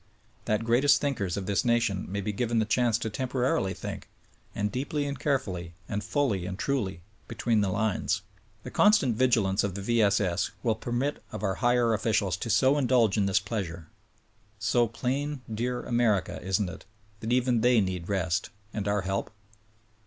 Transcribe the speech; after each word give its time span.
That 0.45 0.63
greatest 0.63 0.99
thinkers 0.99 1.37
of 1.37 1.45
this 1.45 1.63
nation 1.63 2.11
may 2.11 2.21
be 2.21 2.33
given 2.33 2.57
the 2.57 2.65
chance 2.65 2.97
to 2.97 3.07
temporarily 3.11 3.75
think, 3.75 4.09
and 4.55 4.71
deeply 4.71 5.05
and 5.05 5.19
carefully 5.19 5.75
and 5.87 6.03
fully 6.03 6.47
and 6.47 6.57
trul}, 6.57 7.01
between 7.27 7.61
the 7.61 7.69
lines. 7.69 8.23
The 8.63 8.71
constant 8.71 9.15
vigilance 9.15 9.63
of 9.63 9.75
the 9.75 9.81
V. 9.83 10.01
S. 10.01 10.19
S. 10.19 10.49
will 10.63 10.73
permit 10.73 11.21
of 11.31 11.43
our 11.43 11.53
higher 11.61 11.93
officials 11.93 12.35
to 12.37 12.49
so 12.49 12.79
indulge 12.79 13.15
in 13.15 13.27
this 13.27 13.39
pleasure; 13.39 13.89
so 14.57 14.87
plain, 14.87 15.41
dear 15.53 15.83
America, 15.83 16.41
isn't 16.41 16.67
it— 16.67 16.85
that 17.19 17.31
even 17.31 17.61
they 17.61 17.79
need 17.79 18.09
rest; 18.09 18.49
and 18.73 18.87
our 18.87 19.01
help? 19.01 19.29